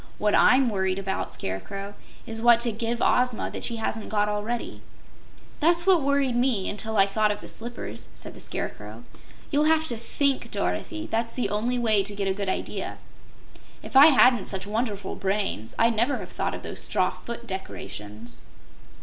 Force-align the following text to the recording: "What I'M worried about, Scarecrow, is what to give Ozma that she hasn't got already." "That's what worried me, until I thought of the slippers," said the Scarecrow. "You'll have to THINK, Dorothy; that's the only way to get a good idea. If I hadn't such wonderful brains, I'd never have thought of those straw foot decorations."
"What 0.17 0.33
I'M 0.33 0.67
worried 0.71 0.97
about, 0.97 1.31
Scarecrow, 1.31 1.93
is 2.25 2.41
what 2.41 2.59
to 2.61 2.71
give 2.71 3.03
Ozma 3.03 3.51
that 3.51 3.63
she 3.63 3.75
hasn't 3.75 4.09
got 4.09 4.27
already." 4.27 4.81
"That's 5.59 5.85
what 5.85 6.01
worried 6.01 6.35
me, 6.35 6.67
until 6.67 6.97
I 6.97 7.05
thought 7.05 7.29
of 7.29 7.39
the 7.39 7.47
slippers," 7.47 8.09
said 8.15 8.33
the 8.33 8.39
Scarecrow. 8.39 9.03
"You'll 9.51 9.65
have 9.65 9.85
to 9.89 9.95
THINK, 9.97 10.49
Dorothy; 10.49 11.05
that's 11.11 11.35
the 11.35 11.51
only 11.51 11.77
way 11.77 12.01
to 12.01 12.15
get 12.15 12.27
a 12.27 12.33
good 12.33 12.49
idea. 12.49 12.97
If 13.83 13.95
I 13.95 14.07
hadn't 14.07 14.47
such 14.47 14.65
wonderful 14.65 15.13
brains, 15.15 15.75
I'd 15.77 15.95
never 15.95 16.17
have 16.17 16.31
thought 16.31 16.55
of 16.55 16.63
those 16.63 16.79
straw 16.79 17.11
foot 17.11 17.45
decorations." 17.45 18.41